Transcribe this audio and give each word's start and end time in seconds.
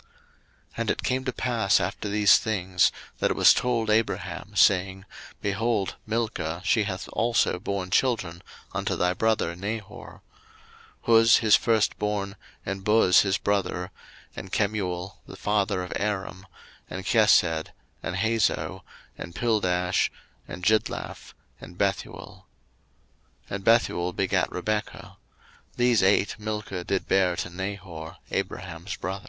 01:022:020 0.00 0.08
And 0.78 0.90
it 0.90 1.02
came 1.02 1.24
to 1.26 1.32
pass 1.34 1.78
after 1.78 2.08
these 2.08 2.38
things, 2.38 2.90
that 3.18 3.30
it 3.30 3.36
was 3.36 3.52
told 3.52 3.90
Abraham, 3.90 4.56
saying, 4.56 5.04
Behold, 5.42 5.96
Milcah, 6.06 6.62
she 6.64 6.84
hath 6.84 7.06
also 7.12 7.58
born 7.58 7.90
children 7.90 8.40
unto 8.72 8.96
thy 8.96 9.12
brother 9.12 9.54
Nahor; 9.54 10.22
01:022:021 11.04 11.18
Huz 11.20 11.36
his 11.40 11.54
firstborn, 11.54 12.36
and 12.64 12.82
Buz 12.82 13.20
his 13.20 13.36
brother, 13.36 13.90
and 14.34 14.50
Kemuel 14.50 15.18
the 15.26 15.36
father 15.36 15.82
of 15.82 15.92
Aram, 15.96 16.46
01:022:022 16.90 16.96
And 16.96 17.04
Chesed, 17.04 17.66
and 18.02 18.16
Hazo, 18.16 18.82
and 19.18 19.34
Pildash, 19.34 20.08
and 20.48 20.64
Jidlaph, 20.64 21.34
and 21.60 21.76
Bethuel. 21.76 22.46
01:022:023 23.50 23.54
And 23.54 23.64
Bethuel 23.64 24.12
begat 24.14 24.50
Rebekah: 24.50 25.18
these 25.76 26.02
eight 26.02 26.36
Milcah 26.38 26.84
did 26.84 27.06
bear 27.06 27.36
to 27.36 27.50
Nahor, 27.50 28.16
Abraham's 28.30 28.96
brother. 28.96 29.28